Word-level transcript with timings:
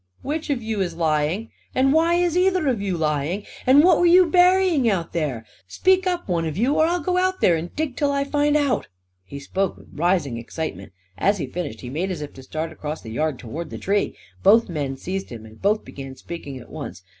Which 0.23 0.49
of 0.49 0.63
you 0.63 0.81
is 0.81 0.95
lying? 0.95 1.51
And 1.75 1.93
why 1.93 2.15
is 2.15 2.35
either 2.35 2.67
of 2.67 2.81
you 2.81 2.97
lying? 2.97 3.45
And 3.67 3.83
what 3.83 3.99
were 3.99 4.07
you 4.07 4.25
burying 4.25 4.89
out 4.89 5.13
there? 5.13 5.45
Speak 5.67 6.07
up, 6.07 6.27
one 6.27 6.43
of 6.43 6.57
you; 6.57 6.73
or 6.79 6.87
I'll 6.87 7.01
go 7.01 7.31
there 7.39 7.55
and 7.55 7.75
dig 7.75 7.95
till 7.95 8.11
I 8.11 8.23
find 8.23 8.57
out!" 8.57 8.87
He 9.23 9.39
spoke 9.39 9.77
with 9.77 9.89
rising 9.93 10.37
excitement. 10.37 10.93
As 11.19 11.37
he 11.37 11.45
finished 11.45 11.81
he 11.81 11.91
made 11.91 12.09
as 12.09 12.23
if 12.23 12.33
to 12.33 12.41
start 12.41 12.71
across 12.71 13.01
the 13.03 13.11
yard 13.11 13.37
towards 13.37 13.69
the 13.69 13.77
tree. 13.77 14.15
Both 14.41 14.69
men 14.69 14.97
seized 14.97 15.29
him 15.29 15.45
and 15.45 15.61
both 15.61 15.85
began 15.85 16.15
speaking 16.15 16.57
at 16.57 16.71
once. 16.71 17.03